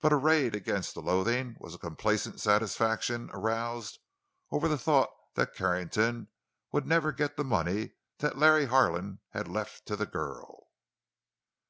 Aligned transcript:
But 0.00 0.14
arrayed 0.14 0.54
against 0.54 0.94
the 0.94 1.02
loathing 1.02 1.54
was 1.60 1.74
a 1.74 1.78
complacent 1.78 2.40
satisfaction 2.40 3.28
aroused 3.34 3.98
over 4.50 4.66
the 4.66 4.78
thought 4.78 5.10
that 5.34 5.54
Carrington 5.54 6.28
would 6.72 6.86
never 6.86 7.12
get 7.12 7.36
the 7.36 7.44
money 7.44 7.92
that 8.20 8.38
Larry 8.38 8.64
Harlan 8.64 9.20
had 9.32 9.46
left 9.46 9.84
to 9.84 9.94
the 9.94 10.06
girl. 10.06 10.68